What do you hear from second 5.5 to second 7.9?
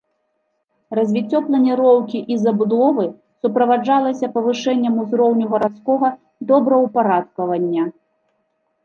гарадскога добраўпарадкавання.